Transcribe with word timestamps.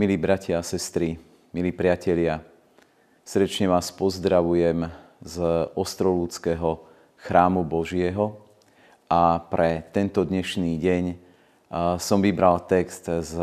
Milí 0.00 0.16
bratia 0.16 0.56
a 0.56 0.64
sestry, 0.64 1.20
milí 1.52 1.76
priatelia, 1.76 2.40
srdečne 3.20 3.68
vás 3.68 3.92
pozdravujem 3.92 4.88
z 5.20 5.34
Ostrolúckého 5.76 6.88
chrámu 7.20 7.68
Božieho 7.68 8.40
a 9.12 9.36
pre 9.36 9.84
tento 9.92 10.24
dnešný 10.24 10.80
deň 10.80 11.04
som 12.00 12.24
vybral 12.24 12.64
text 12.64 13.12
z, 13.12 13.34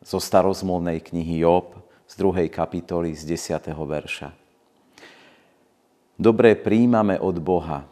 zo 0.00 0.16
starozmluvnej 0.16 0.96
knihy 1.04 1.44
Job 1.44 1.76
z 2.08 2.16
2. 2.16 2.48
kapitoly 2.48 3.12
z 3.12 3.36
10. 3.36 3.60
verša. 3.76 4.32
Dobré 6.16 6.56
príjmame 6.56 7.20
od 7.20 7.36
Boha 7.36 7.84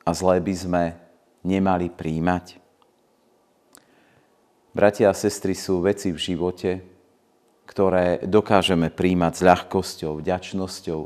a 0.00 0.10
zlé 0.16 0.40
by 0.40 0.54
sme 0.56 0.82
nemali 1.44 1.92
príjmať. 1.92 2.65
Bratia 4.76 5.08
a 5.08 5.16
sestry 5.16 5.56
sú 5.56 5.80
veci 5.80 6.12
v 6.12 6.20
živote, 6.20 6.84
ktoré 7.64 8.20
dokážeme 8.20 8.92
príjmať 8.92 9.32
s 9.32 9.40
ľahkosťou, 9.40 10.20
vďačnosťou, 10.20 11.00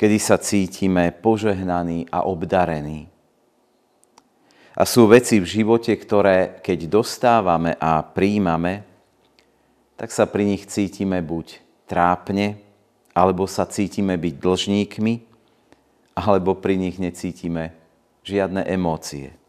kedy 0.00 0.16
sa 0.16 0.40
cítime 0.40 1.12
požehnaní 1.12 2.08
a 2.08 2.24
obdarení. 2.24 3.12
A 4.72 4.88
sú 4.88 5.12
veci 5.12 5.44
v 5.44 5.44
živote, 5.44 5.92
ktoré 5.92 6.56
keď 6.64 6.88
dostávame 6.88 7.76
a 7.76 8.00
príjmame, 8.00 8.88
tak 10.00 10.08
sa 10.08 10.24
pri 10.24 10.56
nich 10.56 10.64
cítime 10.64 11.20
buď 11.20 11.60
trápne, 11.84 12.56
alebo 13.12 13.44
sa 13.44 13.68
cítime 13.68 14.16
byť 14.16 14.34
dlžníkmi, 14.40 15.14
alebo 16.16 16.56
pri 16.56 16.80
nich 16.80 16.96
necítime 16.96 17.76
žiadne 18.24 18.64
emócie. 18.64 19.41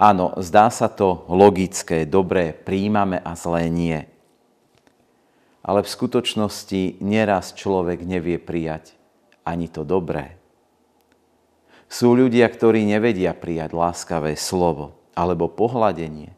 Áno, 0.00 0.32
zdá 0.40 0.72
sa 0.72 0.88
to 0.88 1.28
logické, 1.28 2.08
dobré, 2.08 2.56
príjmame 2.56 3.20
a 3.20 3.36
zlé 3.36 3.68
nie. 3.68 4.00
Ale 5.60 5.84
v 5.84 5.92
skutočnosti 5.92 7.04
nieraz 7.04 7.52
človek 7.52 8.00
nevie 8.08 8.40
prijať 8.40 8.96
ani 9.44 9.68
to 9.68 9.84
dobré. 9.84 10.40
Sú 11.84 12.16
ľudia, 12.16 12.48
ktorí 12.48 12.80
nevedia 12.88 13.36
prijať 13.36 13.76
láskavé 13.76 14.40
slovo 14.40 14.96
alebo 15.12 15.52
pohľadenie. 15.52 16.32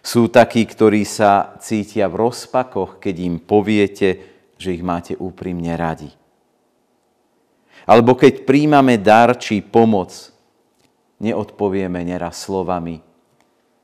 Sú 0.00 0.32
takí, 0.32 0.64
ktorí 0.64 1.04
sa 1.04 1.60
cítia 1.60 2.08
v 2.08 2.24
rozpakoch, 2.24 3.04
keď 3.04 3.14
im 3.20 3.36
poviete, 3.36 4.08
že 4.56 4.72
ich 4.72 4.80
máte 4.80 5.12
úprimne 5.12 5.76
radi. 5.76 6.08
Alebo 7.84 8.16
keď 8.16 8.48
príjmame 8.48 8.96
dar 8.96 9.36
či 9.36 9.60
pomoc, 9.60 10.32
neodpovieme 11.20 12.00
neraz 12.02 12.48
slovami, 12.48 13.04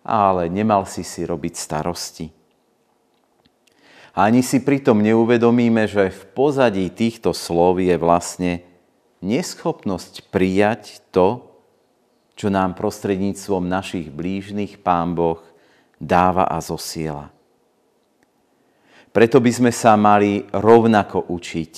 ale 0.03 0.48
nemal 0.48 0.89
si 0.89 1.05
si 1.05 1.23
robiť 1.23 1.55
starosti. 1.55 2.27
Ani 4.17 4.41
si 4.41 4.65
pritom 4.65 5.05
neuvedomíme, 5.05 5.84
že 5.84 6.09
v 6.09 6.23
pozadí 6.33 6.89
týchto 6.89 7.37
slov 7.37 7.84
je 7.84 7.93
vlastne 8.01 8.65
neschopnosť 9.20 10.33
prijať 10.33 11.05
to, 11.12 11.45
čo 12.33 12.48
nám 12.48 12.73
prostredníctvom 12.73 13.69
našich 13.69 14.09
blížnych 14.09 14.81
Pán 14.81 15.12
Boh 15.12 15.45
dáva 16.00 16.48
a 16.48 16.65
zosiela. 16.65 17.28
Preto 19.12 19.41
by 19.41 19.53
sme 19.53 19.73
sa 19.73 19.97
mali 19.97 20.45
rovnako 20.53 21.33
učiť 21.33 21.73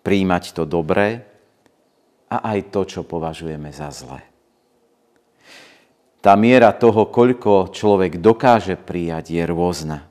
príjmať 0.00 0.44
to 0.56 0.68
dobré 0.68 1.24
a 2.28 2.36
aj 2.52 2.72
to, 2.72 2.80
čo 2.88 3.00
považujeme 3.04 3.72
za 3.72 3.88
zlé 3.92 4.35
tá 6.26 6.34
miera 6.34 6.74
toho, 6.74 7.06
koľko 7.06 7.70
človek 7.70 8.18
dokáže 8.18 8.74
prijať, 8.74 9.30
je 9.30 9.42
rôzna. 9.46 10.10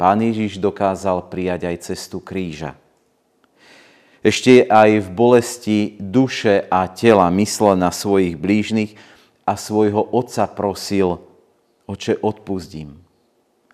Pán 0.00 0.24
Ježiš 0.24 0.56
dokázal 0.56 1.28
prijať 1.28 1.68
aj 1.68 1.76
cestu 1.92 2.16
kríža. 2.16 2.80
Ešte 4.24 4.64
aj 4.64 5.04
v 5.04 5.08
bolesti 5.12 5.78
duše 6.00 6.64
a 6.72 6.88
tela 6.88 7.28
myslel 7.28 7.76
na 7.76 7.92
svojich 7.92 8.40
blížnych 8.40 8.96
a 9.44 9.60
svojho 9.60 10.00
otca 10.00 10.48
prosil, 10.48 11.20
oče, 11.84 12.16
odpustím, 12.24 12.96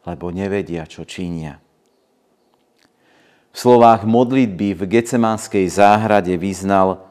lebo 0.02 0.34
nevedia, 0.34 0.90
čo 0.90 1.06
činia. 1.06 1.62
V 3.54 3.56
slovách 3.62 4.02
modlitby 4.02 4.74
v 4.74 4.82
Gecemánskej 4.90 5.70
záhrade 5.70 6.34
vyznal, 6.34 7.06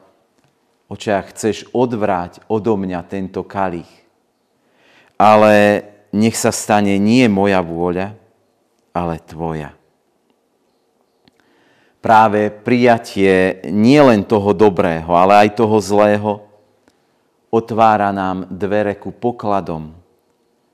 oče, 0.92 1.16
ak 1.16 1.32
chceš 1.32 1.64
odvráť 1.72 2.44
odo 2.52 2.76
mňa 2.76 3.00
tento 3.08 3.40
kalich, 3.40 4.01
ale 5.22 5.86
nech 6.10 6.34
sa 6.34 6.50
stane 6.50 6.98
nie 6.98 7.30
moja 7.30 7.62
vôľa, 7.62 8.18
ale 8.90 9.22
tvoja. 9.22 9.70
Práve 12.02 12.50
prijatie 12.50 13.62
nielen 13.70 14.26
toho 14.26 14.50
dobrého, 14.50 15.14
ale 15.14 15.46
aj 15.46 15.54
toho 15.54 15.78
zlého 15.78 16.42
otvára 17.54 18.10
nám 18.10 18.50
dvere 18.50 18.98
ku 18.98 19.14
pokladom, 19.14 19.94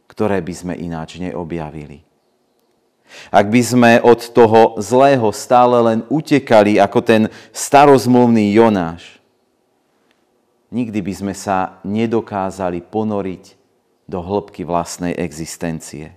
ktoré 0.08 0.40
by 0.40 0.54
sme 0.56 0.74
ináč 0.80 1.20
neobjavili. 1.20 2.00
Ak 3.28 3.52
by 3.52 3.60
sme 3.60 3.92
od 4.00 4.32
toho 4.32 4.80
zlého 4.80 5.28
stále 5.36 5.76
len 5.84 6.00
utekali 6.08 6.80
ako 6.80 7.04
ten 7.04 7.22
starozmluvný 7.52 8.56
Jonáš, 8.56 9.20
nikdy 10.72 11.04
by 11.04 11.12
sme 11.12 11.34
sa 11.36 11.80
nedokázali 11.84 12.80
ponoriť 12.88 13.57
do 14.08 14.24
hĺbky 14.24 14.64
vlastnej 14.64 15.12
existencie. 15.12 16.16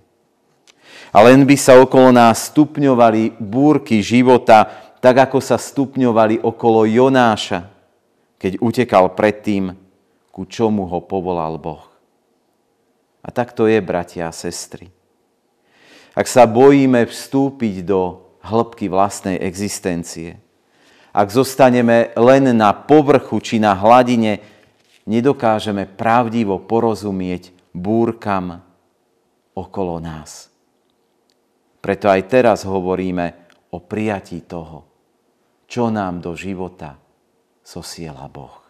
A 1.12 1.20
len 1.20 1.44
by 1.44 1.56
sa 1.60 1.76
okolo 1.76 2.08
nás 2.08 2.48
stupňovali 2.48 3.36
búrky 3.36 4.00
života, 4.00 4.64
tak 5.04 5.28
ako 5.28 5.44
sa 5.44 5.60
stupňovali 5.60 6.40
okolo 6.40 6.88
Jonáša, 6.88 7.68
keď 8.40 8.64
utekal 8.64 9.12
predtým, 9.12 9.76
ku 10.32 10.48
čomu 10.48 10.88
ho 10.88 11.04
povolal 11.04 11.60
Boh. 11.60 11.84
A 13.20 13.28
tak 13.28 13.52
to 13.52 13.68
je, 13.68 13.76
bratia 13.84 14.32
a 14.32 14.34
sestry. 14.34 14.88
Ak 16.16 16.24
sa 16.24 16.48
bojíme 16.48 17.04
vstúpiť 17.04 17.84
do 17.84 18.24
hĺbky 18.40 18.88
vlastnej 18.88 19.36
existencie, 19.36 20.40
ak 21.12 21.28
zostaneme 21.28 22.08
len 22.16 22.56
na 22.56 22.72
povrchu 22.72 23.36
či 23.44 23.60
na 23.60 23.76
hladine, 23.76 24.40
nedokážeme 25.04 25.84
pravdivo 25.84 26.56
porozumieť 26.56 27.51
búrkam 27.72 28.60
okolo 29.56 30.00
nás. 30.00 30.52
Preto 31.82 32.06
aj 32.06 32.22
teraz 32.30 32.62
hovoríme 32.62 33.50
o 33.74 33.82
prijatí 33.82 34.44
toho, 34.46 34.86
čo 35.66 35.88
nám 35.90 36.22
do 36.22 36.36
života 36.36 37.00
sosiela 37.64 38.28
Boh. 38.28 38.62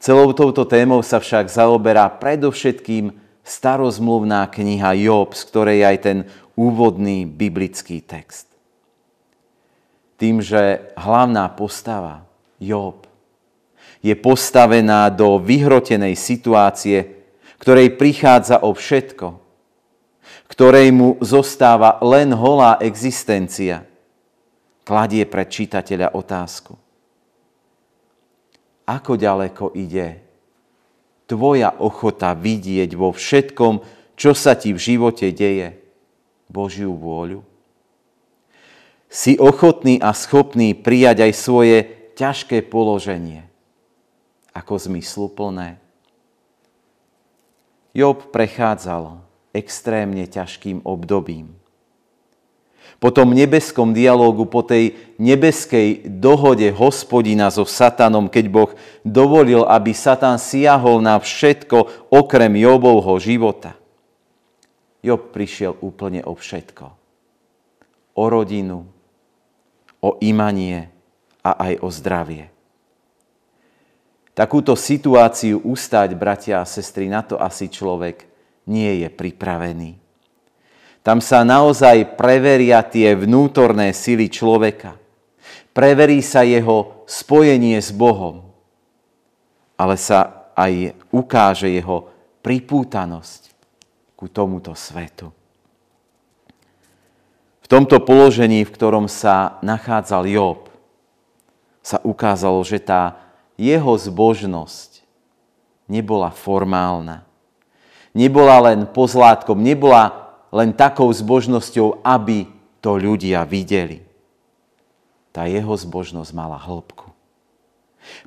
Celou 0.00 0.32
touto 0.32 0.64
témou 0.64 1.04
sa 1.04 1.20
však 1.20 1.52
zaoberá 1.52 2.08
predovšetkým 2.08 3.12
starozmluvná 3.44 4.48
kniha 4.48 4.96
Job, 4.96 5.36
z 5.36 5.42
ktorej 5.44 5.80
aj 5.84 5.96
ten 6.00 6.18
úvodný 6.56 7.28
biblický 7.28 8.00
text. 8.00 8.48
Tým, 10.16 10.40
že 10.40 10.92
hlavná 10.96 11.52
postava 11.52 12.24
Job 12.56 13.09
je 14.00 14.14
postavená 14.16 15.12
do 15.12 15.36
vyhrotenej 15.36 16.16
situácie, 16.16 17.20
ktorej 17.60 18.00
prichádza 18.00 18.64
o 18.64 18.72
všetko, 18.72 19.36
ktorej 20.48 20.88
mu 20.90 21.20
zostáva 21.20 22.00
len 22.00 22.32
holá 22.32 22.80
existencia, 22.80 23.84
kladie 24.88 25.28
pred 25.28 25.46
čitateľa 25.52 26.16
otázku. 26.16 26.74
Ako 28.88 29.14
ďaleko 29.14 29.76
ide 29.76 30.24
tvoja 31.30 31.70
ochota 31.78 32.34
vidieť 32.34 32.90
vo 32.98 33.14
všetkom, 33.14 33.84
čo 34.18 34.32
sa 34.34 34.58
ti 34.58 34.74
v 34.74 34.80
živote 34.80 35.30
deje, 35.30 35.78
Božiu 36.50 36.96
vôľu? 36.98 37.46
Si 39.06 39.38
ochotný 39.38 40.02
a 40.02 40.10
schopný 40.10 40.74
prijať 40.74 41.30
aj 41.30 41.32
svoje 41.38 41.76
ťažké 42.18 42.66
položenie 42.66 43.49
ako 44.54 44.74
zmysluplné. 44.78 45.78
Job 47.90 48.30
prechádzal 48.30 49.18
extrémne 49.50 50.26
ťažkým 50.30 50.86
obdobím. 50.86 51.58
Po 53.00 53.08
tom 53.08 53.32
nebeskom 53.32 53.96
dialógu, 53.96 54.44
po 54.44 54.60
tej 54.60 54.92
nebeskej 55.16 56.04
dohode 56.20 56.68
hospodina 56.74 57.48
so 57.48 57.64
Satanom, 57.64 58.28
keď 58.28 58.44
Boh 58.52 58.70
dovolil, 59.06 59.64
aby 59.64 59.96
Satan 59.96 60.36
siahol 60.36 61.00
na 61.00 61.16
všetko 61.16 62.10
okrem 62.12 62.52
Jobovho 62.60 63.16
života. 63.16 63.72
Job 65.00 65.32
prišiel 65.32 65.80
úplne 65.80 66.20
o 66.28 66.36
všetko. 66.36 66.92
O 68.20 68.24
rodinu, 68.28 68.84
o 70.04 70.10
imanie 70.20 70.92
a 71.40 71.56
aj 71.72 71.74
o 71.80 71.88
zdravie. 71.88 72.52
Takúto 74.30 74.78
situáciu 74.78 75.60
ustať, 75.66 76.14
bratia 76.14 76.62
a 76.62 76.68
sestry, 76.68 77.10
na 77.10 77.20
to 77.26 77.36
asi 77.36 77.66
človek 77.66 78.24
nie 78.70 79.02
je 79.02 79.08
pripravený. 79.10 79.98
Tam 81.00 81.18
sa 81.18 81.42
naozaj 81.42 82.14
preveria 82.14 82.84
tie 82.84 83.16
vnútorné 83.16 83.90
sily 83.96 84.28
človeka. 84.28 85.00
Preverí 85.72 86.20
sa 86.20 86.44
jeho 86.44 87.02
spojenie 87.08 87.80
s 87.80 87.88
Bohom, 87.88 88.52
ale 89.80 89.96
sa 89.96 90.50
aj 90.52 90.92
ukáže 91.08 91.72
jeho 91.72 92.12
pripútanosť 92.44 93.50
ku 94.12 94.28
tomuto 94.28 94.76
svetu. 94.76 95.32
V 97.64 97.66
tomto 97.70 98.02
položení, 98.02 98.66
v 98.66 98.74
ktorom 98.74 99.08
sa 99.08 99.56
nachádzal 99.64 100.28
Job, 100.28 100.68
sa 101.80 101.96
ukázalo, 102.04 102.60
že 102.60 102.76
tá 102.76 103.29
jeho 103.60 103.92
zbožnosť 103.92 105.04
nebola 105.84 106.32
formálna. 106.32 107.28
Nebola 108.16 108.72
len 108.72 108.88
pozlátkom, 108.88 109.60
nebola 109.60 110.32
len 110.48 110.72
takou 110.72 111.12
zbožnosťou, 111.12 112.00
aby 112.00 112.48
to 112.80 112.96
ľudia 112.96 113.44
videli. 113.44 114.00
Tá 115.30 115.46
jeho 115.46 115.76
zbožnosť 115.76 116.32
mala 116.32 116.58
hĺbku. 116.58 117.12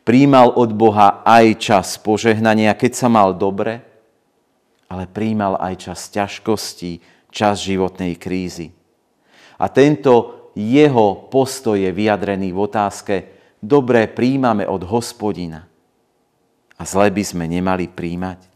Príjmal 0.06 0.54
od 0.54 0.72
Boha 0.72 1.26
aj 1.26 1.46
čas 1.60 1.88
požehnania, 2.00 2.78
keď 2.78 2.92
sa 2.94 3.08
mal 3.10 3.36
dobre, 3.36 3.82
ale 4.88 5.10
príjmal 5.10 5.58
aj 5.58 5.90
čas 5.90 6.08
ťažkostí, 6.14 7.02
čas 7.34 7.66
životnej 7.66 8.16
krízy. 8.16 8.72
A 9.58 9.68
tento 9.68 10.46
jeho 10.54 11.28
postoj 11.34 11.76
je 11.76 11.90
vyjadrený 11.90 12.54
v 12.54 12.60
otázke, 12.62 13.16
dobre 13.64 14.12
príjmame 14.12 14.68
od 14.68 14.84
hospodina 14.84 15.64
a 16.76 16.84
zle 16.84 17.08
by 17.08 17.24
sme 17.24 17.48
nemali 17.48 17.88
príjmať 17.88 18.54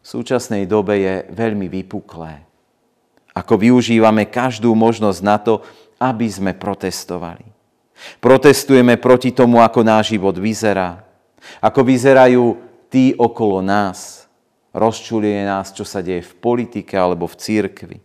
v 0.00 0.06
súčasnej 0.08 0.64
dobe 0.64 0.96
je 0.96 1.14
veľmi 1.28 1.68
vypuklé. 1.68 2.40
Ako 3.36 3.60
využívame 3.60 4.26
každú 4.26 4.72
možnosť 4.72 5.20
na 5.22 5.36
to, 5.38 5.60
aby 6.00 6.26
sme 6.26 6.56
protestovali. 6.56 7.44
Protestujeme 8.18 8.96
proti 8.96 9.28
tomu, 9.30 9.60
ako 9.60 9.84
náš 9.84 10.16
život 10.16 10.32
vyzerá. 10.40 11.04
Ako 11.60 11.84
vyzerajú 11.84 12.56
tí 12.88 13.12
okolo 13.12 13.60
nás. 13.60 14.24
Rozčulie 14.72 15.44
nás, 15.44 15.68
čo 15.76 15.84
sa 15.84 16.00
deje 16.00 16.24
v 16.24 16.32
politike 16.40 16.96
alebo 16.96 17.28
v 17.28 17.36
církvi. 17.36 17.98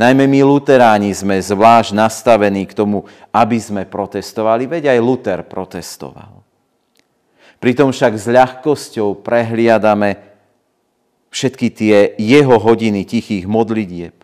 Najmä 0.00 0.24
my 0.24 0.40
luteráni 0.42 1.12
sme 1.12 1.36
zvlášť 1.36 1.92
nastavení 1.92 2.64
k 2.64 2.76
tomu, 2.76 3.04
aby 3.32 3.60
sme 3.60 3.82
protestovali, 3.84 4.64
veď 4.64 4.96
aj 4.96 4.98
Luther 5.04 5.40
protestoval. 5.44 6.42
Pritom 7.60 7.92
však 7.92 8.12
s 8.16 8.26
ľahkosťou 8.28 9.24
prehliadame 9.24 10.20
všetky 11.32 11.68
tie 11.72 11.96
jeho 12.16 12.56
hodiny 12.56 13.04
tichých 13.04 13.44
modlitieb, 13.44 14.16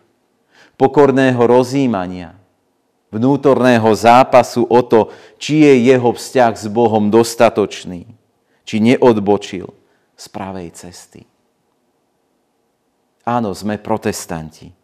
pokorného 0.77 1.41
rozímania, 1.41 2.37
vnútorného 3.13 3.89
zápasu 3.93 4.65
o 4.65 4.81
to, 4.81 5.13
či 5.37 5.65
je 5.65 5.93
jeho 5.93 6.13
vzťah 6.13 6.53
s 6.57 6.65
Bohom 6.69 7.13
dostatočný, 7.13 8.09
či 8.65 8.75
neodbočil 8.81 9.69
z 10.17 10.25
pravej 10.33 10.73
cesty. 10.73 11.21
Áno, 13.23 13.53
sme 13.53 13.77
protestanti. 13.79 14.82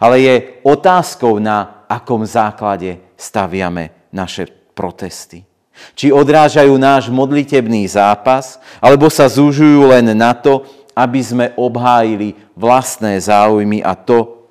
Ale 0.00 0.20
je 0.20 0.34
otázkou, 0.62 1.38
na 1.38 1.84
akom 1.86 2.26
základe 2.26 2.98
staviame 3.14 4.08
naše 4.12 4.48
protesty. 4.74 5.46
Či 5.92 6.08
odrážajú 6.12 6.72
náš 6.80 7.12
modlitebný 7.12 7.84
zápas, 7.88 8.56
alebo 8.80 9.12
sa 9.12 9.28
zúžujú 9.28 9.92
len 9.92 10.16
na 10.16 10.32
to, 10.32 10.64
aby 10.96 11.20
sme 11.20 11.46
obhájili 11.60 12.32
vlastné 12.56 13.20
záujmy 13.20 13.84
a 13.84 13.92
to, 13.92 14.48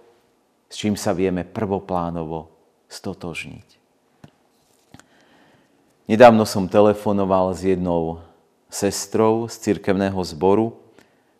s 0.70 0.78
čím 0.78 0.94
sa 0.94 1.10
vieme 1.18 1.42
prvoplánovo 1.42 2.54
stotožniť. 2.86 3.68
Nedávno 6.06 6.46
som 6.46 6.70
telefonoval 6.70 7.58
s 7.58 7.66
jednou 7.66 8.22
sestrou 8.70 9.50
z 9.50 9.58
cirkevného 9.58 10.22
zboru, 10.22 10.78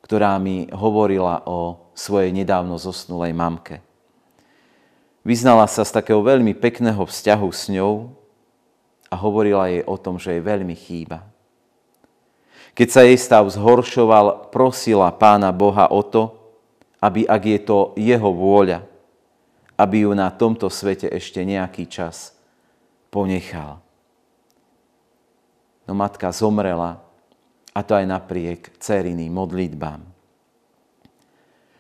ktorá 0.06 0.38
mi 0.38 0.70
hovorila 0.70 1.42
o 1.50 1.90
svojej 1.98 2.30
nedávno 2.30 2.78
zosnulej 2.78 3.34
mamke. 3.34 3.82
Vyznala 5.26 5.66
sa 5.66 5.82
z 5.82 5.98
takého 5.98 6.22
veľmi 6.22 6.54
pekného 6.54 7.02
vzťahu 7.02 7.50
s 7.50 7.74
ňou 7.74 8.14
a 9.10 9.16
hovorila 9.18 9.66
jej 9.74 9.82
o 9.82 9.98
tom, 9.98 10.22
že 10.22 10.38
jej 10.38 10.46
veľmi 10.46 10.78
chýba. 10.78 11.26
Keď 12.78 12.88
sa 12.94 13.02
jej 13.02 13.18
stav 13.18 13.50
zhoršoval, 13.50 14.54
prosila 14.54 15.10
pána 15.10 15.50
Boha 15.50 15.90
o 15.90 16.06
to, 16.06 16.38
aby, 17.02 17.26
ak 17.26 17.42
je 17.42 17.60
to 17.66 17.78
jeho 17.98 18.30
vôľa, 18.30 18.86
aby 19.74 20.06
ju 20.06 20.14
na 20.14 20.30
tomto 20.30 20.70
svete 20.70 21.10
ešte 21.10 21.42
nejaký 21.42 21.90
čas 21.90 22.38
ponechal. 23.10 23.82
No 25.90 25.98
matka 25.98 26.30
zomrela, 26.30 27.05
a 27.76 27.80
to 27.84 27.92
aj 27.92 28.06
napriek 28.08 28.80
ceriným 28.80 29.36
modlitbám. 29.36 30.02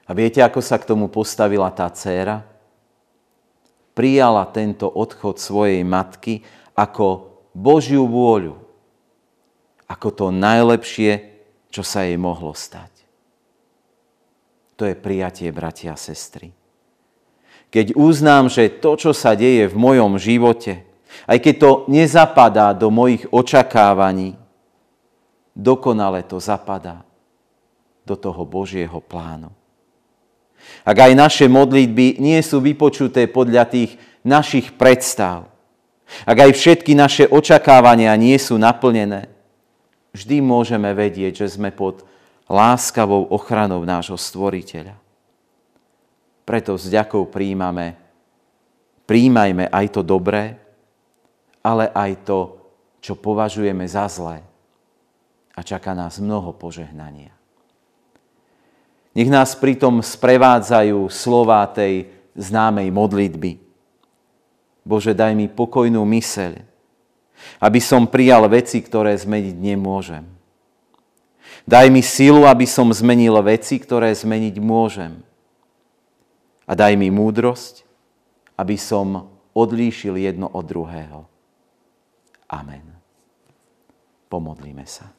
A 0.06 0.12
viete, 0.13 0.44
ako 0.44 0.59
sa 0.59 0.75
k 0.77 0.86
tomu 0.86 1.07
postavila 1.07 1.71
tá 1.71 1.88
dcéra? 1.89 2.44
Prijala 3.95 4.44
tento 4.51 4.92
odchod 4.92 5.39
svojej 5.39 5.81
matky 5.88 6.44
ako 6.75 7.39
Božiu 7.56 8.03
vôľu 8.06 8.65
ako 9.86 10.09
to 10.12 10.25
najlepšie, 10.33 11.38
čo 11.69 11.86
sa 11.86 12.06
jej 12.06 12.18
mohlo 12.18 12.57
stať. 12.57 12.89
To 14.75 14.83
je 14.83 14.95
prijatie, 14.98 15.48
bratia 15.53 15.95
a 15.95 16.00
sestry. 16.00 16.51
Keď 17.71 17.95
uznám, 17.95 18.51
že 18.51 18.71
to, 18.71 19.00
čo 19.00 19.12
sa 19.15 19.36
deje 19.36 19.71
v 19.71 19.75
mojom 19.75 20.19
živote, 20.19 20.83
aj 21.27 21.38
keď 21.39 21.56
to 21.56 21.71
nezapadá 21.88 22.75
do 22.75 22.91
mojich 22.91 23.24
očakávaní, 23.31 24.36
dokonale 25.55 26.27
to 26.27 26.37
zapadá 26.37 27.01
do 28.03 28.13
toho 28.19 28.43
Božieho 28.43 28.99
plánu. 28.99 29.49
Ak 30.83 30.97
aj 30.99 31.13
naše 31.15 31.45
modlitby 31.47 32.21
nie 32.21 32.38
sú 32.43 32.62
vypočuté 32.62 33.25
podľa 33.25 33.65
tých 33.65 33.97
našich 34.21 34.75
predstav, 34.75 35.50
ak 36.27 36.38
aj 36.38 36.51
všetky 36.53 36.93
naše 36.93 37.25
očakávania 37.25 38.13
nie 38.13 38.38
sú 38.38 38.62
naplnené, 38.62 39.31
vždy 40.13 40.38
môžeme 40.43 40.93
vedieť, 40.93 41.45
že 41.45 41.57
sme 41.57 41.74
pod 41.74 42.05
láskavou 42.45 43.33
ochranou 43.33 43.81
nášho 43.81 44.15
stvoriteľa. 44.15 44.93
Preto 46.45 46.77
s 46.77 46.85
ďakou 46.93 47.25
príjmame, 47.25 47.97
príjmajme 49.09 49.65
aj 49.74 49.85
to 49.97 50.01
dobré, 50.05 50.62
ale 51.65 51.89
aj 51.89 52.12
to, 52.21 52.39
čo 53.01 53.17
považujeme 53.17 53.81
za 53.89 54.05
zlé. 54.05 54.45
A 55.55 55.63
čaká 55.63 55.95
nás 55.95 56.19
mnoho 56.19 56.51
požehnania. 56.51 57.31
Nech 59.15 59.31
nás 59.31 59.55
pritom 59.55 60.03
sprevádzajú 60.03 61.07
slova 61.07 61.63
tej 61.71 62.12
známej 62.35 62.91
modlitby. 62.91 63.51
Bože, 64.83 65.15
daj 65.15 65.31
mi 65.33 65.47
pokojnú 65.47 66.03
myseľ, 66.03 66.59
aby 67.63 67.79
som 67.79 68.05
prijal 68.12 68.43
veci, 68.51 68.83
ktoré 68.83 69.15
zmeniť 69.15 69.55
nemôžem. 69.55 70.27
Daj 71.65 71.88
mi 71.89 72.03
silu, 72.05 72.45
aby 72.45 72.67
som 72.67 72.91
zmenil 72.91 73.33
veci, 73.41 73.79
ktoré 73.79 74.13
zmeniť 74.13 74.55
môžem. 74.62 75.24
A 76.67 76.75
daj 76.77 76.93
mi 77.00 77.09
múdrosť, 77.09 77.88
aby 78.59 78.75
som 78.75 79.31
odlíšil 79.55 80.19
jedno 80.19 80.51
od 80.51 80.65
druhého. 80.67 81.25
Amen. 82.51 82.85
Pomodlíme 84.29 84.83
sa. 84.85 85.09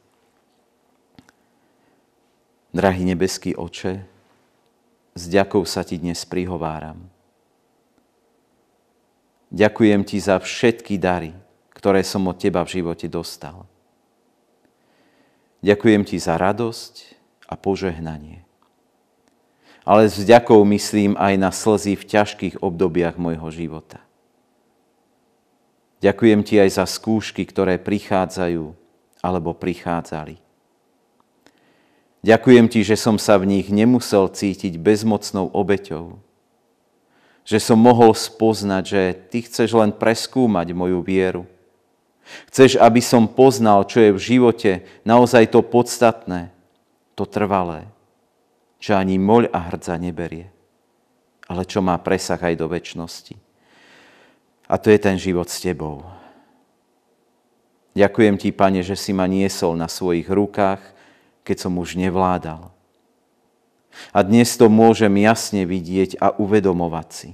Drahý 2.76 3.09
nebeský 3.09 3.56
oče, 3.56 4.04
s 5.16 5.23
ďakou 5.33 5.64
sa 5.64 5.80
ti 5.80 5.97
dnes 5.97 6.28
prihováram. 6.28 7.09
Ďakujem 9.49 10.04
ti 10.04 10.21
za 10.21 10.37
všetky 10.37 11.00
dary, 11.00 11.33
ktoré 11.73 12.04
som 12.04 12.28
od 12.28 12.37
Teba 12.37 12.61
v 12.68 12.76
živote 12.76 13.09
dostal. 13.09 13.64
Ďakujem 15.64 16.04
Ti 16.04 16.21
za 16.21 16.37
radosť 16.37 17.16
a 17.49 17.56
požehnanie. 17.56 18.45
Ale 19.88 20.04
s 20.04 20.21
vďakou 20.21 20.61
myslím 20.68 21.16
aj 21.16 21.35
na 21.40 21.49
slzy 21.56 21.97
v 21.97 22.04
ťažkých 22.04 22.61
obdobiach 22.61 23.16
môjho 23.16 23.49
života. 23.56 24.04
Ďakujem 26.04 26.45
Ti 26.45 26.68
aj 26.68 26.71
za 26.76 26.85
skúšky, 26.85 27.49
ktoré 27.49 27.80
prichádzajú 27.80 28.68
alebo 29.25 29.56
prichádzali. 29.56 30.45
Ďakujem 32.25 32.69
Ti, 32.69 32.81
že 32.85 32.97
som 32.97 33.19
sa 33.19 33.37
v 33.37 33.49
nich 33.49 33.69
nemusel 33.69 34.29
cítiť 34.31 34.79
bezmocnou 34.79 35.51
obeťou. 35.53 36.17
Že 37.47 37.59
som 37.63 37.79
mohol 37.79 38.15
spoznať, 38.15 38.85
že 38.87 39.03
Ty 39.33 39.39
chceš 39.45 39.71
len 39.75 39.91
preskúmať 39.93 40.73
moju 40.73 41.03
vieru 41.03 41.45
Chceš, 42.51 42.79
aby 42.83 42.99
som 42.99 43.31
poznal, 43.31 43.87
čo 43.87 44.03
je 44.03 44.11
v 44.11 44.21
živote 44.21 44.73
naozaj 45.07 45.55
to 45.55 45.63
podstatné, 45.63 46.51
to 47.15 47.23
trvalé, 47.23 47.87
čo 48.83 48.99
ani 48.99 49.17
moľ 49.17 49.49
a 49.55 49.59
hrdza 49.71 49.97
neberie. 49.97 50.51
ale 51.47 51.63
čo 51.63 51.79
má 51.79 51.95
presah 52.03 52.43
aj 52.43 52.59
do 52.59 52.67
väčšnosti. 52.67 53.39
A 54.67 54.75
to 54.83 54.91
je 54.91 54.99
ten 54.99 55.15
život 55.15 55.47
s 55.47 55.63
Tebou. 55.63 56.03
Ďakujem 57.95 58.35
Ti, 58.35 58.51
Pane, 58.51 58.83
že 58.83 58.99
si 58.99 59.15
ma 59.15 59.31
niesol 59.31 59.79
na 59.79 59.87
svojich 59.87 60.27
rukách, 60.27 60.83
keď 61.47 61.57
som 61.62 61.79
už 61.79 61.95
nevládal. 61.95 62.75
A 64.11 64.19
dnes 64.26 64.50
to 64.59 64.67
môžem 64.67 65.15
jasne 65.23 65.62
vidieť 65.62 66.19
a 66.19 66.35
uvedomovať 66.35 67.09
si. 67.15 67.31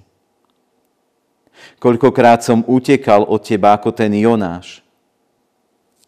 Koľkokrát 1.80 2.44
som 2.44 2.60
utekal 2.68 3.24
od 3.24 3.40
Teba 3.40 3.72
ako 3.74 3.90
ten 3.90 4.12
Jonáš, 4.12 4.84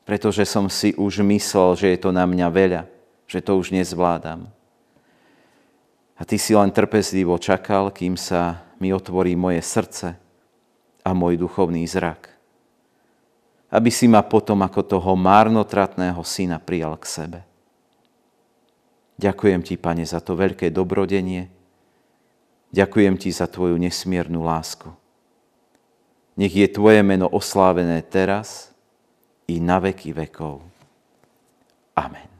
pretože 0.04 0.44
som 0.44 0.68
si 0.68 0.92
už 0.94 1.24
myslel, 1.24 1.68
že 1.80 1.86
je 1.96 1.98
to 1.98 2.10
na 2.12 2.28
mňa 2.28 2.48
veľa, 2.52 2.82
že 3.24 3.40
to 3.40 3.56
už 3.56 3.72
nezvládam. 3.72 4.46
A 6.14 6.22
Ty 6.22 6.36
si 6.38 6.52
len 6.54 6.70
trpezlivo 6.70 7.34
čakal, 7.40 7.90
kým 7.90 8.14
sa 8.14 8.62
mi 8.78 8.92
otvorí 8.94 9.34
moje 9.34 9.64
srdce 9.64 10.14
a 11.02 11.10
môj 11.16 11.40
duchovný 11.40 11.82
zrak. 11.88 12.30
Aby 13.74 13.90
si 13.90 14.06
ma 14.06 14.22
potom 14.22 14.62
ako 14.62 14.86
toho 14.86 15.18
márnotratného 15.18 16.22
syna 16.22 16.62
prijal 16.62 16.94
k 16.94 17.06
sebe. 17.10 17.40
Ďakujem 19.14 19.62
Ti, 19.62 19.74
Pane, 19.78 20.02
za 20.02 20.18
to 20.18 20.34
veľké 20.34 20.74
dobrodenie. 20.74 21.46
Ďakujem 22.74 23.14
Ti 23.14 23.30
za 23.30 23.46
Tvoju 23.46 23.78
nesmiernu 23.78 24.42
lásku. 24.42 24.90
Nech 26.34 26.50
je 26.50 26.66
Tvoje 26.66 27.06
meno 27.06 27.30
oslávené 27.30 28.02
teraz 28.02 28.74
i 29.46 29.62
na 29.62 29.78
veky 29.78 30.10
vekov. 30.10 30.66
Amen. 31.94 32.33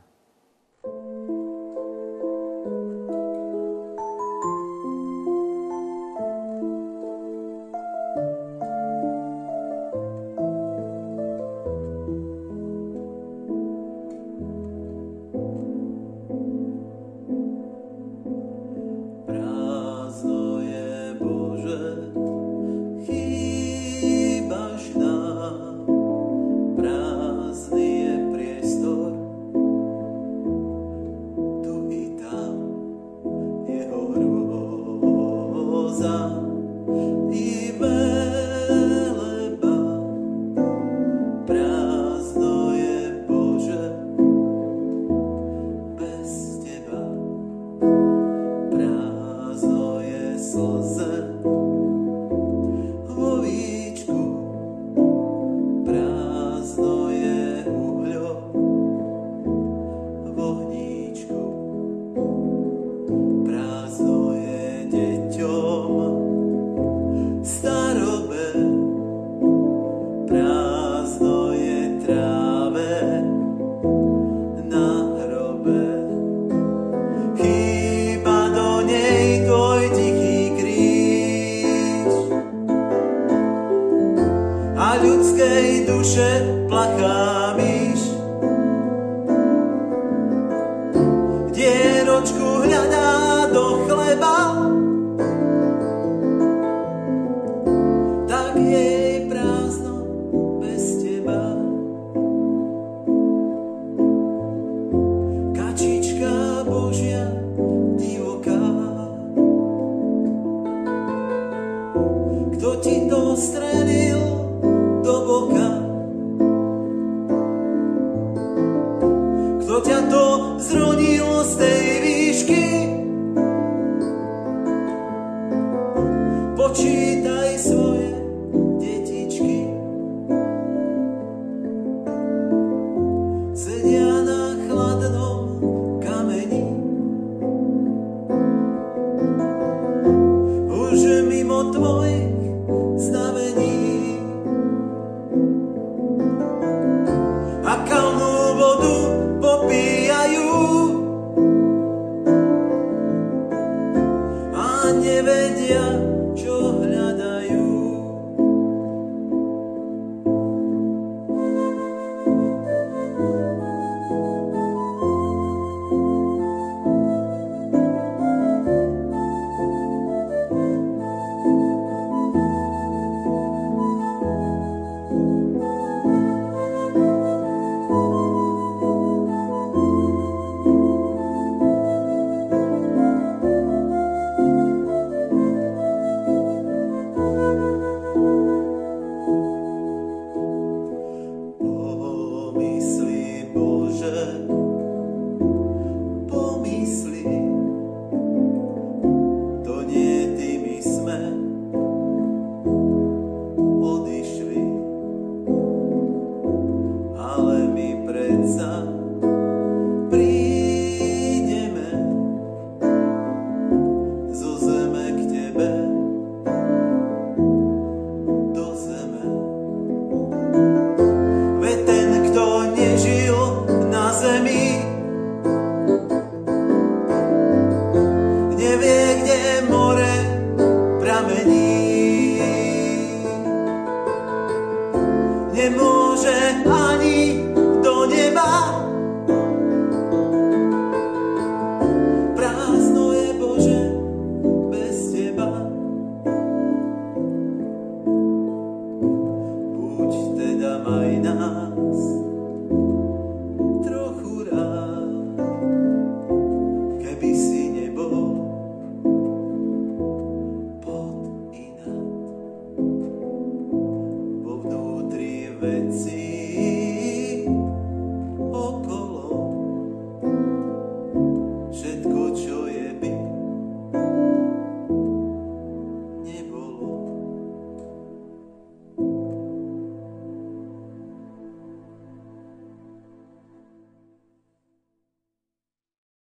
Nevedia 141.73 143.34